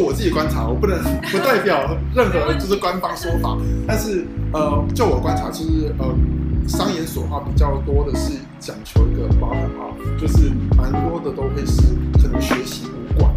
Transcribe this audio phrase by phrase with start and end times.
[0.00, 0.98] 我自己观察，我不能
[1.30, 6.06] 不代表任何就是官方说法，但是呃，就我观察，其实呃，
[6.66, 11.82] 商研所话比较多的是讲求一个 bottom up，就是蛮多的都会是
[12.20, 13.32] 可能学习无关。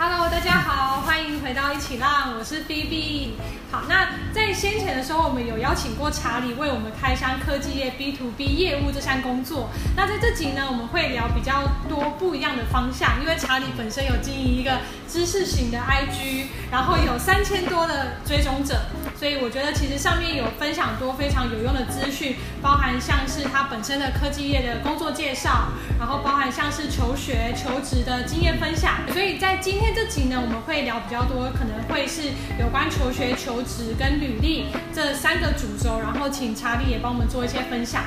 [0.00, 3.32] Hello，大家好，欢迎回到一起浪，我是 BB。
[3.68, 9.70] 好，那在先前的时候，我们有邀请过查理为我们开箱科技业 B to B 业务这项工作。
[9.96, 14.78] 那在这集呢，我们会聊比较多不一样的方向，因为查理本身有经营一个
[15.08, 18.80] 知识型的 IG，然后有三千多的追踪者。
[19.18, 29.00] 所以我觉得其实上面有分享多非常有用的资讯，包含像是它本身的科技业的工作介绍，然后包含像是求学、求职的经验分享。
[29.12, 32.28] 所以在今天这集呢，我们会聊比较多，可能会是
[32.60, 38.04] 有关求学、求职跟履历这三个主轴，然后请查理也帮我们做一些分享。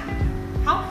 [0.63, 0.85] 好，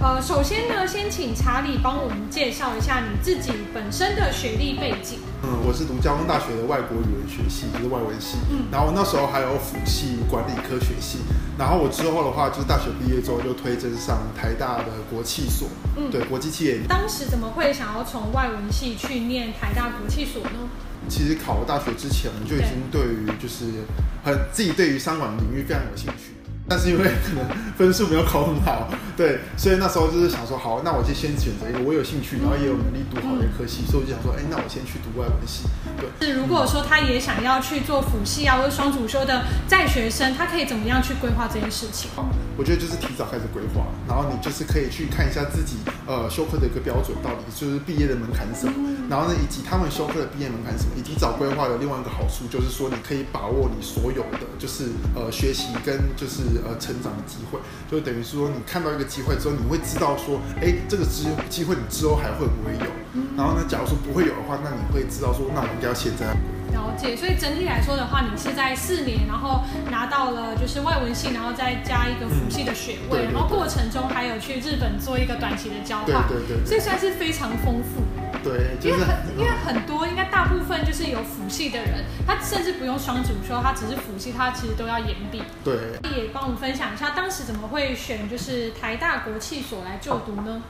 [0.00, 5.18] 呃，首先呢，先请查理帮我们介绍一下你自己本身的学历背景。
[5.42, 8.38] 嗯，我是读交通大学的外国语文学系，就是外文系。
[8.48, 11.18] 嗯，然后那时候还有辅系管理科学系。
[11.58, 15.66] 然后我之后的话，就是大学毕业之后就推甄上台大的国企所。
[15.96, 16.78] 嗯，对，国际企业。
[16.88, 20.70] 当时怎么会想要从外文系去念台大国企所呢？
[21.08, 23.82] 其实考了大学之前，我就已经对于就是
[24.22, 26.37] 很自己对于商管领域非常有兴趣。
[26.70, 35.64] 但是因为可能分数没有考很好，对，所以那时候就是想说，好，那我就先选择一个我有兴趣，然后也有能力读好的科系，所以我就想说，哎，那我先去读外文系。
[35.96, 42.10] 对，是如果说他也想要去做辅系啊，或者双主修的在学生，他可以怎么样去规划这件事情？
[42.14, 48.74] 好，我觉得就是提早开始规划，然后你就是可以去看一下自己呃修课的一个标准到底就是毕业的门槛是什么，
[49.08, 56.42] 然后呢，以及他们修课的毕业门槛是什么，以及早规划的另外一个好处就是说，你可以把握你所有的就是呃学习跟就是。
[56.68, 57.58] 呃，成长的机会，
[57.90, 62.90] 就等于说，你看到一个机会之后，你会知道说，哎，这个机机会你之后还会不会有？
[63.36, 66.26] 然后呢，假如说不会有的话，那你会知道说，那我应该要现在
[66.72, 67.16] 了解。
[67.16, 78.02] 所以整体来说的话，你是在四年，然后拿到了就是外文系，然后再加一个辅系的学位，嗯、然后过程中还有去日本做一个短期的交换，对对对，对，所以算是非常丰富。
[78.48, 85.42] 对，就是、因为很因为很多应该大部分就是有辅系的人，他甚至不用双主修，他只是辅系，他其实都要研毕。
[85.62, 85.74] 对，
[86.16, 90.62] 也帮我们分享一下当时怎么会选就是台大国企所来就读呢？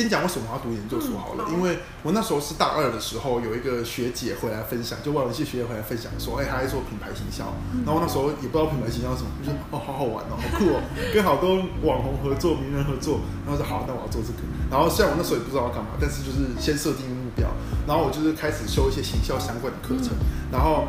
[0.00, 10.80] 先讲为什么要读研究所好了，嗯、因为我那时候是大二的时候，有一个学姐回来分享，就外文系学姐回来分享说，哎，她在做品牌行销，嗯、然后那时候也不知道品牌行销什么，就说哦，好好玩哦， 好酷哦，
[11.12, 14.40] 跟好多网红合作、名人合作，然后说好，那我要做这个。
[14.70, 17.48] 然后虽然我那时候也不知道要干嘛，但是就是先设定目标，
[17.86, 20.88] 然后我就是开始修一些行销相关的课程，嗯、然后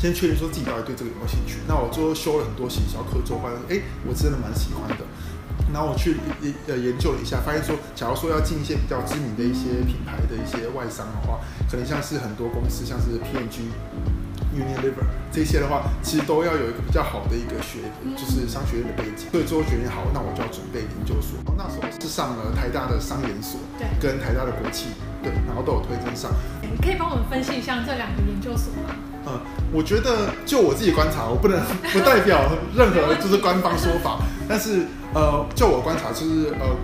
[0.00, 1.60] 先确认说自己到底对这个有没有兴趣。
[1.68, 5.04] 那我最后修了很多行销课之后，发现哎，我真的蛮喜欢的。
[5.72, 11.40] 然后我去研呃研究了一下，发现说，假如说要进一些比较知名的一些品牌的一些外商的话，
[11.70, 13.72] 可能像是很多公司，像是 P&G、
[14.52, 17.80] Unilever 这些的话，其实都要有一个比较好的一个学，
[18.14, 19.30] 就是商学院的背景。
[19.32, 21.40] 所以最后决定好，那我就要准备研究所。
[21.56, 26.30] 那时候是上了台大的商研所，对，跟台大的国企，对，然后都有推荐上。
[26.60, 28.92] 你可以帮我们分析一下这两个研究所吗？
[29.26, 29.40] 嗯，
[29.72, 31.60] 我觉得就我自己观察，我不能
[31.92, 34.18] 不代表任何就是官方说法，
[34.48, 34.86] 但是。
[35.14, 36.74] 呃，就我观察，就是呃，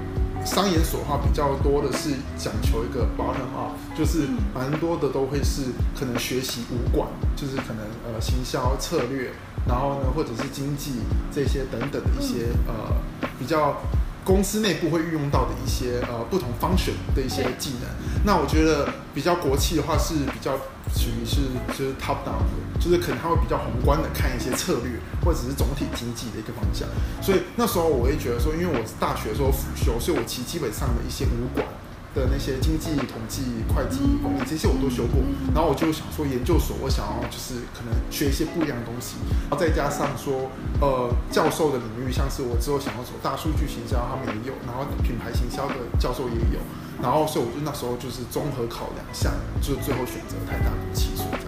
[0.45, 5.63] 商研所的话比较多的是讲求一个 bottom up，就是蛮多的都会是
[5.99, 9.31] 可能学习武馆，就是可能呃行销策略，
[9.67, 11.01] 然后呢或者是经济
[11.35, 12.95] 这些等等的一些呃
[13.39, 13.81] 比较。
[14.29, 17.89] 公司内部会运用到的一些呃不同 function 的一些技能，
[18.27, 20.53] 那我觉得比较国企的话是比较
[20.95, 26.87] 属于是就是 top down 的，就是可能他会比较宏观的看一些策略或者是总体经济的一个方向。
[27.23, 31.67] 所以那时候我会觉得说，因为我是大学的时候辅修，所以我其实基本上的一些五管。
[32.15, 33.43] 的那些经济、统计、
[33.75, 35.21] 会计、管理这些我都修过，
[35.55, 39.17] 然后我就想说研究所，我想要就是可能学一些不一样的东西，
[39.49, 46.61] 然后再加上说呃教授的领域，像是我之后想要走大数据行销，他们也有，然后品牌行销的教授也有，
[47.03, 49.31] 然后所以我就那时候就是综合考量下，
[49.61, 51.41] 就最后选择台大国企所这样。
[51.41, 51.48] 子。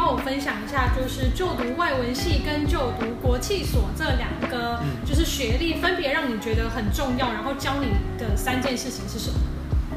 [0.00, 7.88] 帮我分享一下，就是就读外文系跟就读国际所这两个，就是学历分别让你觉得很重要，然后教你
[8.18, 9.38] 的三件事情是什么？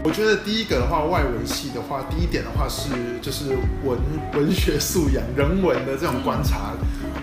[0.03, 2.89] 我觉得第一个的话，外文系的话，第一点的话是
[3.21, 3.55] 就是
[3.85, 3.97] 文
[4.33, 6.73] 文学素养、人文的这种观察，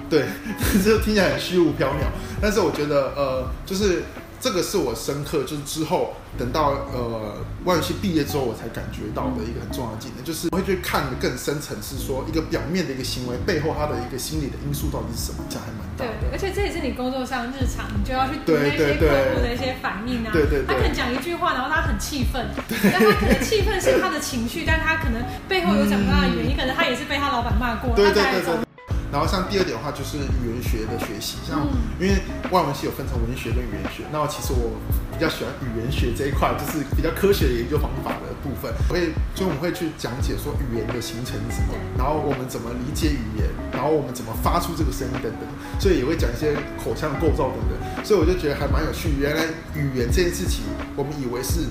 [0.09, 0.25] 对，
[0.83, 2.09] 这听起来很虚无缥缈，
[2.41, 4.05] 但是我觉得呃，就是
[4.41, 16.11] 这个是我深刻，就是之后等到呃外语系毕业之后，我才感觉到的一个很重要的技能，就是我会去看的更深层次，说一个表面的一个行为背后他的一个心理的因素到底是什么，这样还蛮大的。
[16.25, 20.33] 对，而且这也是你工作上日常，你就要去读那些客户的一些反应啊。
[20.33, 27.95] 对对，对，对，他可能讲一句话，然后他很气愤，但他可能气愤是他的情绪，但他可能背后有讲到的原因，可能他也是被他老板骂过。
[27.95, 28.70] 对对对对。
[29.11, 31.67] 然后像第二点的话，就是语言学的学习，像
[31.99, 32.15] 因为
[32.51, 34.79] 外文系有分成文学跟语言学，那其实我
[35.13, 38.71] 比较喜欢语言学这一块，就是比较科学的研究方法的部分。
[38.87, 45.43] 所以就我们会去讲解说语言的形成是什么，然后我们怎么理解语言，然后我们怎么发出这个声音等等，
[45.79, 48.05] 所以也会讲一些口腔的构造等等。
[48.05, 50.63] 所以我就觉得还蛮有趣，原来语言这件事情，
[50.97, 51.67] 我们以为是。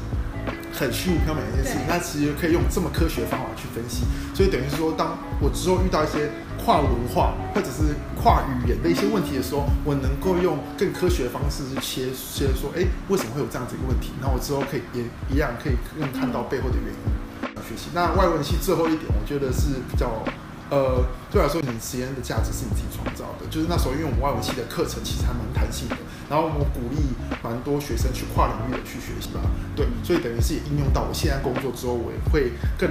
[0.72, 6.30] 很虚无缥缈的一件事情，那其实可以用这么科学的方法去分析，所以等于是说，当我之后遇到一些
[6.64, 14.12] 跨文化或者是跨语言的一些问题的时候，我能够用更科学的方式去切切说，哎，为什么会有这样子一个问题？
[14.22, 15.04] 那我之后可以也
[15.34, 17.90] 一样可以更看到背后的原因学习。
[17.94, 20.24] 那外文系最后一点，我觉得是比较。
[20.72, 21.02] 呃，
[21.32, 23.48] 对我来说，你实验的价值是你自己创造的。
[23.50, 25.98] 就是那时候，因为我们外文系的课程其实还蛮弹性的，
[26.30, 27.02] 然后我鼓励
[27.42, 29.42] 蛮多学生去跨领域的去学习吧。
[29.76, 32.88] 对，所以等于是也应用到我现在工作之后，我也会更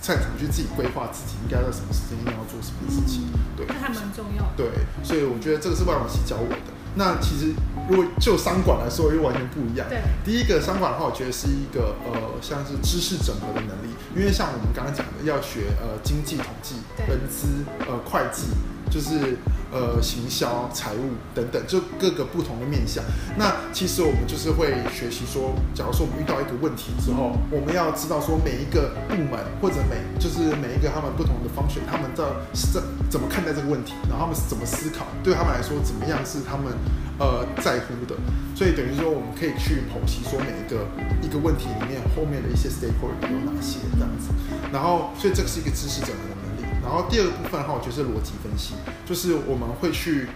[0.00, 3.28] 擅长去自己规划自己应该在什么时间应该要做什么事情。
[3.56, 4.52] 对，这还蛮重要的。
[4.56, 4.70] 对，
[5.02, 6.72] 所以我觉得这个是外文系教我的。
[6.94, 7.52] 那其实
[7.88, 9.86] 如果就商管来说，又完全不一样。
[9.88, 18.48] 对，第一个商管的话，我觉得是一个呃，像是知识整合的能力，因为像我们刚刚讲的，要学呃经济统计、人资、呃会计。
[18.90, 19.36] 就是
[19.70, 23.04] 呃，行销、财务等等，就各个不同的面向。
[23.36, 36.72] 那其实我们就是会学习说，假如说我们遇到一个问题之后，我们要知道说每一个部门或者每就是每一个他们不同的方选他们的怎怎么看待这个问题，然后他们是怎么思考，对他们来说怎么样是他们
[37.20, 38.16] 呃在乎的。
[38.56, 40.88] 所以等于说，我们可以去剖析说每一个
[41.20, 44.32] 一个问题里面后面的一些 stakeholder 有哪些这样子。
[44.72, 46.47] 然后，所以这个是一个知识整合的。
[46.82, 50.28] 然后第二个部分的话，我觉得是逻辑分析，就是我们会去，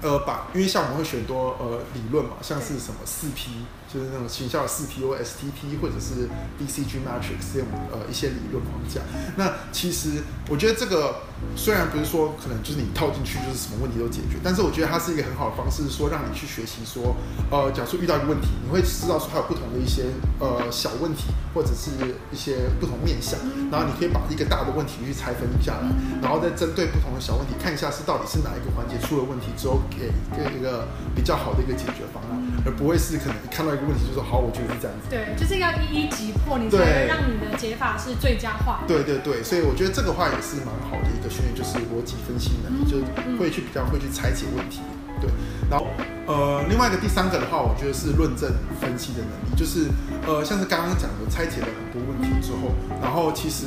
[0.00, 3.50] 呃，把，因为像我们会选多呃理论嘛，像是什么四 P，
[3.92, 6.28] 就是那种行销的四 P 或 STP，或者是
[6.60, 9.00] BCG Matrix 这种呃一些理论框架。
[9.36, 11.22] 那其实我觉得这个
[11.56, 17.16] 虽然不是说可能就是你套进去就是什么问题都解决，但是我觉得它是一个很好的方式，说让你去学习说，
[17.50, 20.04] 呃，假如说遇到一个问题，你会知道说它有不同的一些
[20.38, 21.24] 呃小问题。
[21.54, 21.90] 或者是
[22.30, 23.36] 一些不同面向，
[23.72, 25.90] 然后你可以把一个大的问题去拆分下来，
[26.22, 30.86] 然后再针对不同的小问题看一下是到底是哪一个环节出了问题之后，给给一个
[31.16, 35.06] 比较好的一个解决方案，而不会是可能看到一个问题就说好，我觉得是这样子。
[35.08, 38.82] 对，就是要一一击破，你才能让你的解法是最佳化。
[38.86, 42.98] 对对对，所以我觉得这个话也是蛮好的一个训练，就是逻辑分析能力，就
[43.38, 44.80] 会去比较会去拆解问题。
[45.20, 45.30] 对，
[45.70, 45.86] 然后
[46.26, 49.86] 呃，另外一个第三个的话，我觉得是论证分析的能力，就是
[50.26, 53.66] 呃，像是刚刚讲的拆解了很多问题之后，然后其实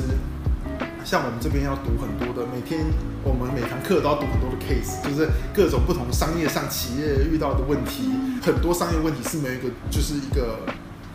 [1.04, 2.86] 像我们这边要读很多的，每天
[3.22, 8.08] 我们每堂课都要读很多的 case，就是各种不同商业上企业遇到的问题，
[8.42, 10.58] 很多商业问题是没有一个就是一个。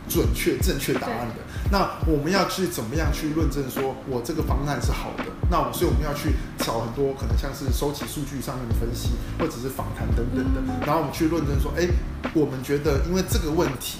[0.09, 5.25] 准确正确答案的，那我们要去怎么样去论证说我这个方案是好的？
[5.51, 11.89] 那我所以我们要去找很多可能像是收集数据上面的分析，或者是访谈等等的，然后我们去论证说，哎，
[12.33, 13.99] 我们觉得因为这个问题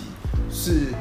[0.49, 0.93] 是。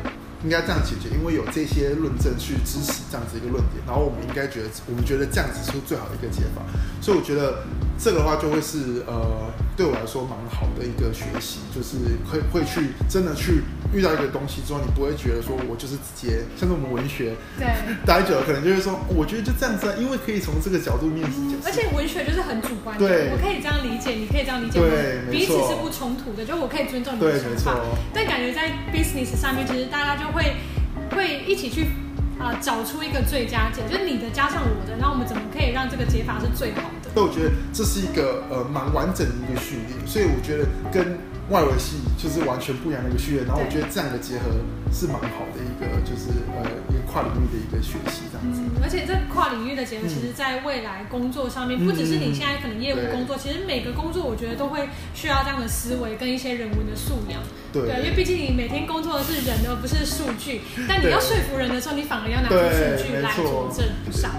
[0.47, 6.63] 应该这样解决，因为有这些论证去支持这样子一个论点，然后我们应该觉得，我们觉得这样子是最好的一个解法。
[7.03, 7.65] 所以我觉得
[7.99, 11.99] 这个的话就会是呃，对我来说蛮好的一个学习，就是
[12.31, 13.65] 会会去真的去
[13.97, 17.67] 遇到一个东西之后，你不会觉得说我就是直接像是我们文学对
[18.05, 21.57] 待久了，可能就会说，我觉得就这样子啊，因为可以从这个角度面试、嗯。
[21.65, 27.81] 而且文学就是很主观的，对，我可以这样理解，你可以这样理解，对，彼此是不冲突的，就我可以尊重你的想法。
[28.13, 30.27] 但感觉在 business 上面，其实大家就。
[30.37, 30.53] 会
[31.13, 31.85] 会一起去
[32.39, 37.09] 啊、呃、找出一个最佳解，就是你的加上我的，那我们怎么可以让这个解法是最好的？
[37.15, 41.17] 所以我觉得这是一个呃蛮完整的一个训练，所以我觉得跟
[41.49, 44.51] 外文系就是完全不一样的一个序列，然后我觉得这样的结合
[44.93, 48.61] 是蛮好的一个，就是呃一个跨领域的一个学习这样子。
[48.67, 57.41] 嗯，而且这跨领域的结合，其实在未来工作上面，嗯、不只是你现在可能业务工作，其实每个工作我觉得都会需要这样的思维跟一些人文的素养。
[57.73, 60.63] 对，对，因为毕竟你每天工作的是人，而不是数据。
[60.89, 64.33] 但你要说服人的时候，你反而要拿出数据来佐证上。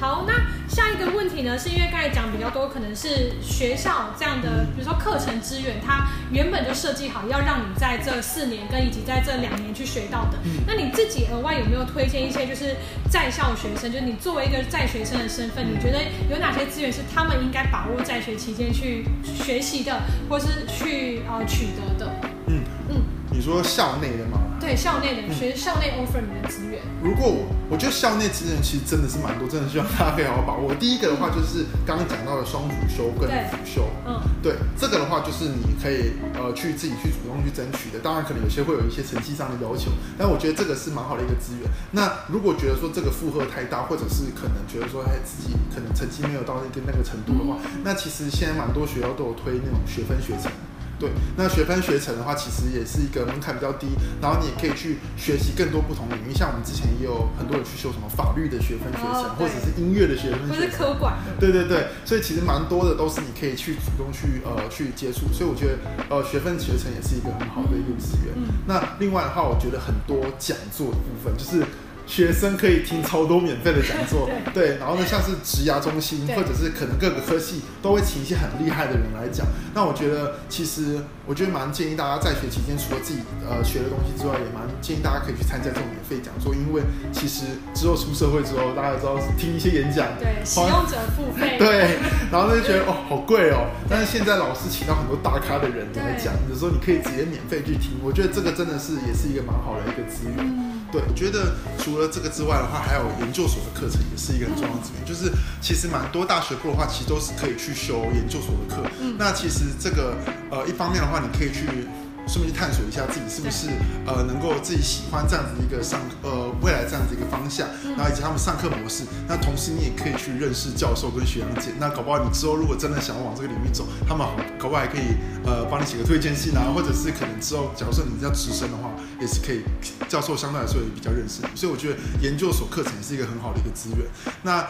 [0.00, 0.32] 好，那
[0.66, 1.58] 下一个问题呢？
[1.58, 10.38] 是因为刚才讲比较多，可能是学校这样的，比如说课程资源，它原本就设计好要让你在这四年跟以及在这两年去学到的。
[10.66, 12.76] 那你自己额外有没有推荐一些，就是
[13.10, 15.98] 在校学生，就是你作为一个在学生的身份，你觉得
[16.30, 22.12] 有哪些资源是他们应该把握在学期间去学习的，或是去呃取得的？
[22.46, 23.02] 嗯嗯。
[23.32, 24.40] 你说校内的吗？
[24.60, 26.82] 对，校内的学校内 offer 你的资源。
[27.02, 30.74] 如果我我觉得校内资源其实真的是蛮多，真的希望大家可以好好把握。
[30.74, 37.98] 第一个的话就是刚刚讲到的双主修跟辅修，嗯，对，这个的话就是你可以呃去自己去主动去争取的。
[38.04, 41.64] 当然可能有些会有一些成绩上的要求，但我觉得这个是蛮好的一个资源。
[41.90, 50.52] 那如果觉得说这个负荷太大，或者是可能觉得说哎自己可能成绩没有到那个那个程度的话，嗯、那其实现在蛮多学校都有推那种学分学程。
[51.00, 53.88] 对，那学分学程的话，其实也是一个门槛比较低，
[54.20, 56.34] 然后你也可以去学习更多不同领域。
[56.34, 61.16] 像我们之前也有很多人去修什么法律的学分学程，哦、或者是音乐的学分学程，或是科管。
[61.40, 65.32] 对对对，所以其实蛮多的都是你可以去主动去呃去接触。
[65.32, 65.78] 所以我觉得
[66.10, 68.36] 呃学分学程也是一个很好的一个资源。
[68.66, 71.64] 那另外的话，我觉得很多讲座的部分就是。
[72.10, 79.46] 学生可以听超多免费的讲座， 对，然后呢，像是职涯中心，或者是可能各个科系都会请一些很厉害的人来讲。
[79.72, 91.94] 那我觉得，其实我觉得蛮建议大家在学期间，除了自己呃学的东西之外，也蛮建议大家可以去参加这种免费讲座，因为其实之后出社会之后，大家也知道听一些演讲，对，使用者付费， 对，
[92.32, 100.34] 然后就觉得哦好贵哦，但是现在老师请到很多大咖的人来讲，有时候你可以直接免费去听，我觉得这个真的是也是一个蛮好的一个资源。
[100.42, 105.04] 嗯对，我觉得除了这个之外的话，还有研究所的课程也是一个很重要的资源。
[105.04, 105.30] 就是
[105.60, 108.82] 其实蛮多大学部的话，其实都是可以去修研究所的课。
[109.00, 110.16] 嗯，那其实这个
[110.50, 111.86] 呃一方面的话，你可以去。
[112.30, 113.66] 顺便去探索一下自己是不是
[114.06, 117.66] 呃能够自己喜欢这样子一个上呃未来这样子一个方向，
[117.98, 119.02] 然后以及他们上课模式。
[119.26, 121.72] 那同时你也可以去认识教授跟学长姐。
[121.80, 129.62] 那搞不好你之后如果真的想要往这个领域走，他们好搞不好还可以呃帮你写个推荐信啊，或者是可能之后假如说你要直升的话，也是可以
[130.08, 131.48] 教授相对来说也比较认识你。
[131.56, 134.06] 所以我觉得研究所课程也是一个很好的一个资源。
[134.42, 134.64] 那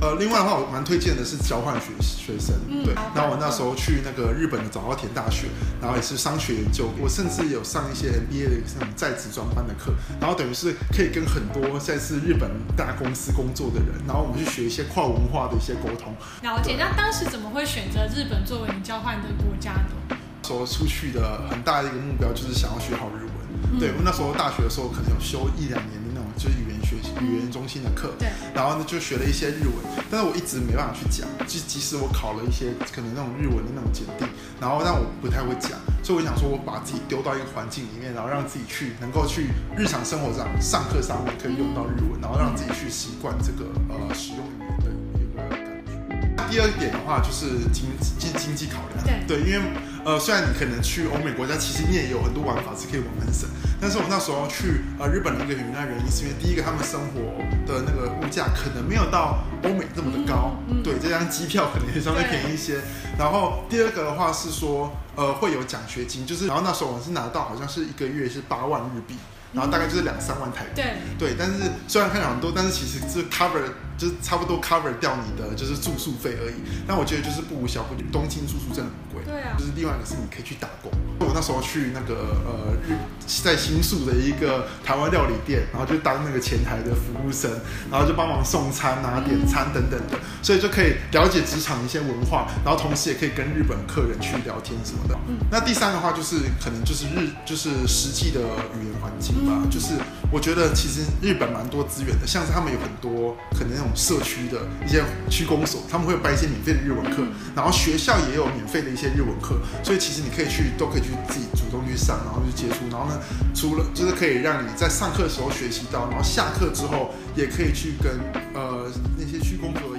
[0.00, 2.94] 呃，另外的话，我蛮推荐的是交换学学生，嗯、对。
[3.14, 5.46] 那我那时候去那个日本的早稻田大学，
[5.80, 16.14] 然后也是商学研究，我甚至有上一些 MBA 的那种在职专班的课，然后等于是可以跟很多现在是日本大公司工作的人，然后我们去学一些跨文化的一些沟通。
[16.42, 16.76] 了解。
[16.78, 20.16] 那当时怎么会选择日本作为你交换的国家呢？
[20.44, 23.32] 说出去的很大的一个目标就是想要学好日文。
[23.72, 26.05] 嗯、对，我那时候大学的时候可能有修一两年
[26.36, 29.74] 就是语言学习、语言中心的课，对，然后呢就学了一些日文，
[30.10, 34.28] 但是我一直没办法去讲，即即使我考了一些可能那种日文的那种检定，
[34.60, 35.72] 然后但我不太会讲，
[36.04, 46.52] 所以我想说我把自己丢到一个环境里面，然后让自己去能够去日常生活上上课上面可以用到日文，然后让自己去习惯这个呃使用语言的一个感觉。
[46.52, 47.88] 第二点的话就是经
[48.18, 49.64] 经经济考量，对，对，因为。
[50.06, 53.48] 呃，虽然你可能去欧美国家，其实你也有很多玩法是可以往返省。
[53.80, 62.78] 但是我那时候去呃日本的一个很大，原因是因为第一个他们生活的那个物价可能没有到欧美这么的高，嗯嗯、对，这张机票可能也相对便宜一些。
[63.18, 69.16] 然后第二个的话是说，呃，会有奖学金，就是然后那时候我是拿到好像是一个月是八万日币，
[69.56, 70.70] 然后大概就是两三万台币。
[70.76, 70.84] 对
[71.18, 71.54] 对，但是
[71.88, 73.64] 虽然看起来很多，但是其实是 cover
[73.96, 76.56] 就是差不多 cover 掉你的就是住宿费而已。
[76.86, 79.24] 但我觉得就是不无小补，东京住宿真的很贵。
[79.24, 80.92] 对啊，就是另外一个是你可以去打工。
[81.36, 82.14] 那时候去那个
[82.46, 82.96] 呃日
[83.44, 87.50] 在新宿的一个台湾料理店，然后就当那个前台的服务生，
[87.90, 95.14] 然后就帮忙送餐啊、点餐等等的，所以就可以了解职场一些文化，然后同时也可以跟日本客人去聊天什么的。
[95.50, 98.40] 那第三的话就是可能就是日就是实际的
[98.80, 99.92] 语言环境吧，就是
[100.32, 107.22] 我觉得其实日本蛮多资源的，像是他们有很多可能那种社区的一些区公所，他们会办一些免费的日文课，
[107.54, 111.08] 然后学校也有免费的一些日文课，所以其实你可以去都可以去。
[111.28, 113.18] 自己主动去上，然后去接触，然后呢，
[113.54, 118.12] 除了就是可以让你在上课的时候学习到，然后下课之后也可以去跟
[118.54, 119.95] 呃那些去工作。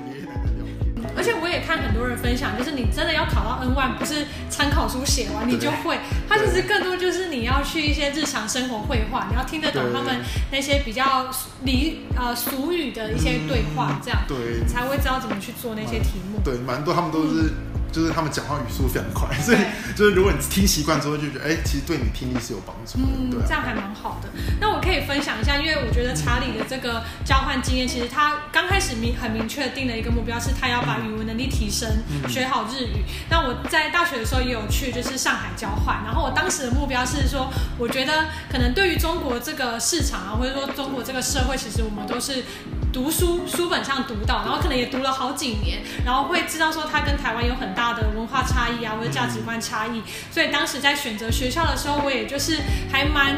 [1.27, 11.29] 且我也看很多人分享，就是你真的要考到 N1，不是参考书写完你就会，它其实更多就是你要去一些日常生活绘画，你要听得懂他们那些比较
[11.65, 16.39] 俚呃俗语的一些对话，这样对，你才会知道怎么去做那些题目。
[16.43, 17.51] 对，蛮多他们都是。
[17.87, 19.57] 嗯就是他们讲话语速非常快， 所以
[19.95, 23.05] 就是如果你听习惯之后，就觉得哎、欸，其实对你听力是有帮助的。
[23.17, 24.29] 嗯，这样还蛮好的。
[24.59, 33.03] 那我可以分享一下，因为我觉得查理的这个交换经验，其实他刚开始明很明确定的一个目标是他要把语文能力提升，嗯、学好日语。
[33.29, 36.03] 那我在大学的时候也有去，就是上海交换。
[36.03, 42.43] 然后我当时的目标是说，我觉得可能对于中国这个市场啊，或者说中国这个社会，其实我们都是。
[42.91, 50.01] 读书书本上读到，然后可能也读了好几年，然后会知道说他跟台湾有很大的文化差异啊，或者价值观差异。
[50.31, 52.57] 所以当时在选择学校的时候，我也就是
[52.91, 53.37] 还蛮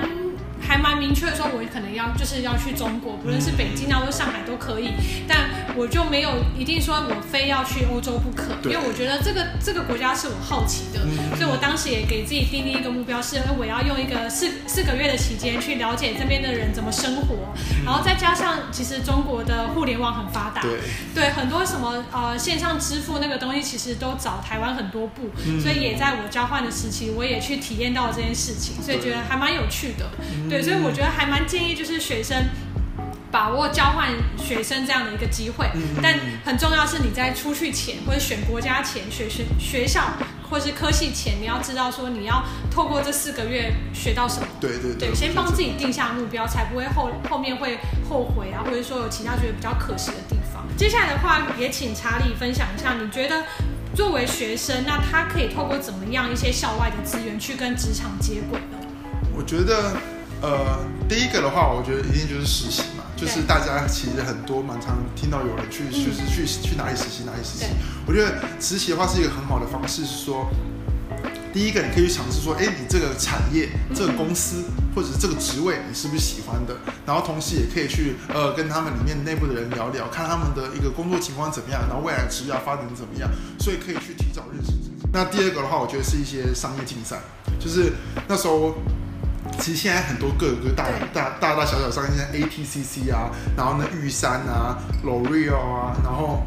[0.70, 4.92] 还蛮明确的说，我可能要就是要去中国，不论是北京啊或者上海都可以。
[5.28, 20.62] 但我就没有一定说我非要去欧洲不可，因为我觉得这个这个国家是我好奇的，嗯、所以我当时也给自己定立一个目标，是我要用一个四四个月的期间去了解这边的人怎么生活，嗯、然后再加上其实中国的互联网很发达，
[21.16, 30.12] 对，很多什么呃线上支付那个东西其实都早台湾很多步，嗯、所以也在我交换的时期，我也去体验到了这件事情，所以觉得还蛮有趣的，
[30.50, 32.46] 对，所以我觉得还蛮建议就是学生。
[33.32, 40.14] 把握交换学生这样的一个机会，嗯、但很重要是你在出去前或者选国家前，学学学校
[40.50, 44.48] 或是科系前，你要知道说你要透过这四个月学到什么。
[44.60, 47.78] 对对对，对，先帮自己定下目标，才不会后后面会
[48.10, 50.66] 后悔啊，或者说有其他觉得比较可惜的地方。
[50.76, 53.46] 接下来的话，也请查理分享一下，你觉得
[53.94, 58.78] 作为学生，那他可以透过怎么样一些校外的资源去跟职场接轨呢？
[59.38, 59.96] 我觉得，
[60.42, 63.04] 呃，第一个的话，我觉得一定就是实习嘛。
[63.20, 67.66] 就是大家其实很多蛮常听到有人去，就是去去哪里实习哪里实习。
[68.08, 70.48] 我觉得实习的话是一个很好的方式，是说，
[71.52, 74.64] 第一个你可以去尝试说，哎，你这个产业、这个公司
[74.96, 76.78] 或者是这个职位你是不是喜欢的？
[77.06, 83.30] 然后同时也可以去呃跟他们里面内部的人聊聊，看他们的一个工作情况怎么样，然后未来职业发展怎么样，
[83.60, 84.72] 所以可以去提早认识。
[85.12, 87.20] 那第二个的话，我觉得是一些商业竞赛，
[87.60, 87.92] 就是
[88.30, 88.76] 那时候。
[89.60, 96.44] 其实现在很多各个大大大大小小商业，像 ATCC 啊，然后呢玉山啊，L'Oreal 啊，然后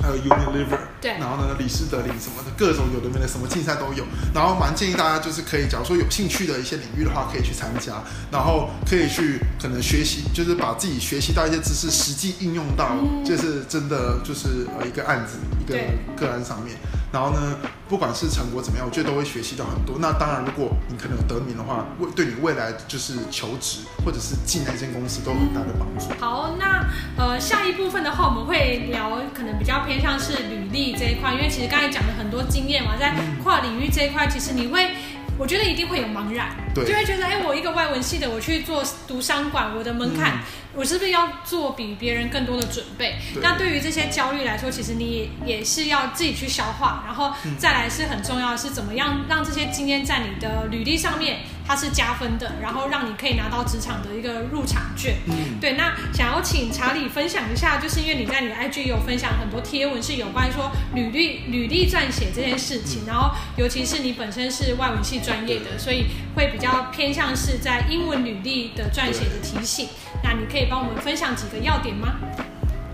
[0.00, 4.04] 还有 Unilever，对，然后呢李施德林什么的，各种有的没的什么竞赛都有。
[4.34, 15.76] 然后蛮建议大家就是可以，假如说有兴趣的一些领域的话，可以去参加，然后可以去可能学习，就是把自己学习到一些知识实际应用到，就是真的就是呃一个案子一个
[16.16, 16.76] 个案上面。
[17.12, 17.56] 然后呢，
[17.88, 19.98] 不管是成果怎么样，我觉得都会学习到很多。
[20.00, 26.12] 那当然，如果你可能有得名的话，未对你未来就是求职或者是进那间公司都有很大的帮助。
[26.18, 26.86] 好，那
[27.18, 33.14] 呃下一部分的话，我们会聊可能比较偏向是履历这一块，因为其实刚才讲了很多经验嘛，在
[33.44, 34.90] 跨领域这一块，其实你会。
[35.38, 40.40] 我觉得一定会有茫然，对就会觉得，哎，我一个外文系的，我去做读商管，我的门槛，嗯、
[40.74, 43.16] 我是不是要做比别人更多的准备？
[43.34, 51.38] 对那对于这些焦虑来说，其实你也是要自己去消化，然后再来是很重要的是怎么样让这些经验在你的履历上面。
[51.66, 55.16] 它是加分的，然后让你可以拿到职场的一个入场券。
[55.26, 55.74] 嗯，对。
[55.74, 63.02] 那想要请查理分享一下，就是因为你在你的 IG 有分享很多贴文，是有关于说履历履历撰写这件事情。
[63.06, 69.88] 然后，尤其是你本身是外文系专业的，所以会比较偏向是在英文履历的撰写的提醒。
[70.22, 72.16] 那你可以帮我们分享几个要点吗？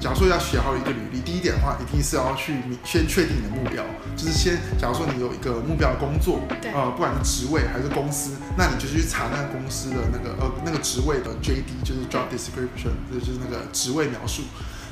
[0.01, 3.85] 假如说要写好一个履历，第一点的话，一定是要去先确定你的目标，
[4.17, 14.43] 就是先，假如说你有一个目标的工作，对呃，不管是职位还是公司，那你就去查那个公司的那个呃那个职位的 JD，就是 job description，就是那个职位描述。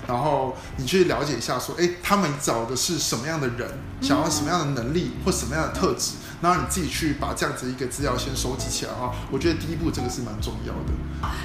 [0.06, 3.68] 然后你去了解一下，说，哎，他们找的是什么样的人，
[4.00, 10.92] 想要什么样的能力或什么样的特质，然后你自己去把这样子一个资料先收集起来的话，我觉得第一步这个是蛮重要的。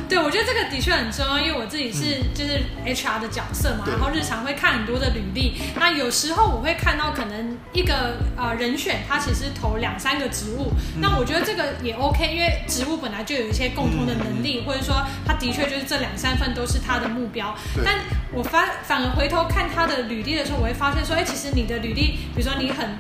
[0.08, 17.96] 对，我觉得这个的确很重要，因为我自己是就是 HR 的角色嘛，嗯、然后日常会看很多的履历，那有时候我会看到可能一个呃人选他其实投两三个职务，嗯、那我觉得这个也 OK，因为职务本来就有一些共通的能力，嗯、或者说他的确就是这两三份都是他的目标，对但
[18.32, 18.46] 我。
[18.52, 22.98] 反反而回头看他的履历的时候，我会发现说，哎，其实你的履历，比如说你很。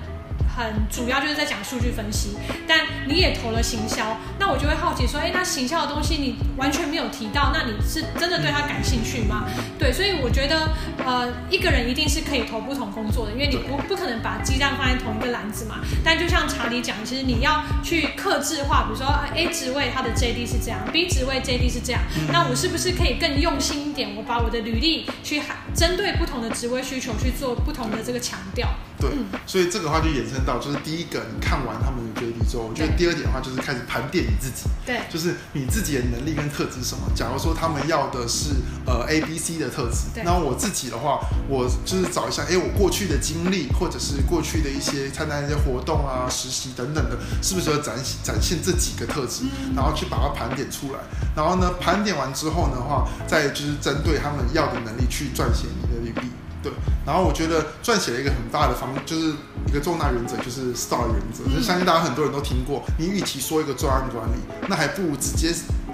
[0.55, 2.35] 很主要就是在讲数据分析，
[2.67, 9.45] 但你也投了行销，那我就会好奇说，哎，那行销的东西你完全没有提到，那你是真的对他感兴趣吗？
[9.79, 10.69] 对，所以我觉得，
[11.05, 15.79] 呃，一个人一定是可以投不同工作的，因为你不不可能把鸡蛋放在同一个篮子嘛。
[16.03, 24.15] 但就像查理讲，其实你要去克制化，比如说 A 职位它的 JD 是这样，B 职位 JD 是这样，那我是不是可以更用心一点？
[24.15, 25.41] 我把我的履历去
[25.73, 28.67] 针对不同的职位需求去做不同的这个强调。
[28.99, 29.09] 对，
[29.47, 37.03] 所以这个话就衍生到，就是第一个，你看完他们的 JD 之后，我觉得第二点的话就是开始盘点你自己，对，就是你自己的能力跟特质是什么。
[37.15, 38.49] 假如说他们要的是
[38.85, 50.99] 呃 A、B、C 的特质，那我自己的话，我就是找一下，哎，我过去的经历或者是过去的一些参加一些活动啊、实习等等的，是不是要展展现这几个特质，嗯、然后去把它盘点出来，
[51.35, 56.31] 然后呢，盘点完之后的话，再就是针对他们要的能力去撰写你的履历。
[56.63, 56.71] 对，
[57.05, 59.33] 然后我觉得撰写了一个很大的方，就是
[59.67, 61.43] 一个重大原则，就是 STAR 原则。
[61.53, 62.83] 就相信大家很多人都听过。
[62.97, 65.53] 你与其说一个专案管理，那还不如直接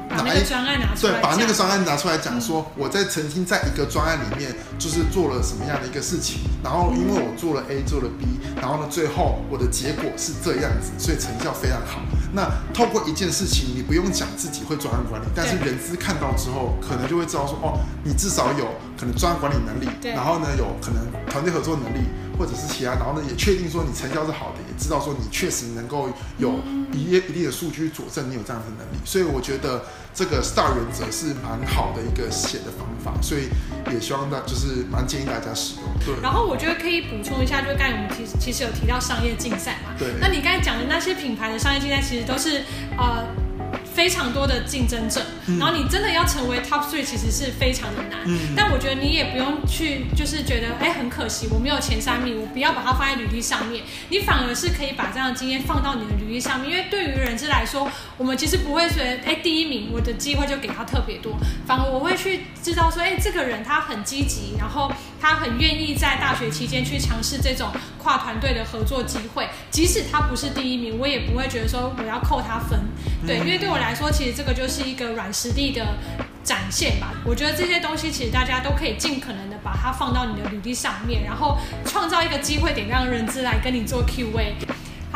[0.10, 8.25] 拿一个专案拿出来，对，把那个专案拿出来讲，说我在曾经在一个专案里面就是做了什么样的一个事情，然后因为我做了 A 做了 B，
[8.60, 12.01] 然后呢最后我的结果是这样子，所以成效非常好。
[12.33, 18.65] 那透过一件事情，你不用讲自己会专案管理，但是人资看到之后，可能就会知道说，哦，你至少有
[18.99, 26.59] 可能专案管理能力，然后呢有可能团队合作能力，或者是其他，然后呢也确定说你成效是好的，也知道说你确实能够有
[26.93, 33.49] 一一定的数据佐证你有这样的能力，所以我觉得这个 STAR 原则是蛮好的一个写的方法，所以
[33.91, 35.83] 也希望大就是蛮建议大家使用。
[36.05, 36.15] 对。
[36.21, 40.09] 然后我觉得可以补充一下，就是刚才我们其实其实有提到商业竞赛嘛，对。
[40.21, 42.63] 那你刚才讲的那些品牌的商业竞赛，其实都是
[42.97, 43.25] 呃。
[43.97, 45.19] 非常多的竞争者，
[45.60, 48.19] 然后你真的要成为 top three，其实是非常的难。
[48.25, 53.83] 嗯，但我觉得你也不用去，就是觉得哎很可惜我没有前三名，我不要把它放在履历上面。
[54.10, 72.80] 你反而是可以把这样的经验放到你的履历上面，因为对于人资来说，我们其实不会说哎第一名我的机会就给他特别多，反而我会去知道说哎这个人他很积极，然后他很愿意在大学期间去尝试这种跨团队的合作机会，即使他不是第一名，我也不会觉得说我要扣他分。
[73.25, 73.93] 对，因为对我来。
[73.97, 75.84] 说，其实这个就是一个软实力的
[76.43, 77.15] 展现吧。
[77.25, 84.53] 我觉得这些东西其实大家都可以尽可能的把它放到你的履历上面，然后创造一个机会点，让人资来跟你做 QA。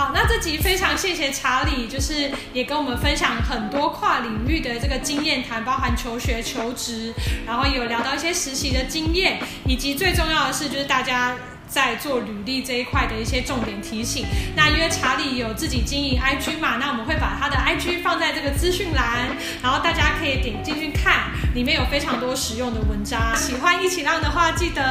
[0.02, 7.14] 好，那这集非常谢谢查理，就是也跟我们分享很多跨领域的这个经验谈，包含求学、求职，
[7.46, 9.38] 然后有聊到一些实习的经验，
[9.68, 11.36] 以及最重要的是，就是大家。
[11.72, 14.26] 在做履历这一块的一些重点提醒。
[14.58, 19.30] 那因为查理有自己经营 IG 嘛，那我们会把他的 IG 放在这个资讯栏，
[19.64, 23.34] 然后大家可以点进去看，里面有非常多实用的文章。
[23.38, 24.84] 喜欢一起浪的话，记得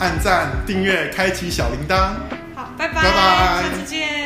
[0.00, 2.14] 按赞、订阅、开启小铃铛。
[2.56, 4.25] 好，拜拜，拜拜，下次见。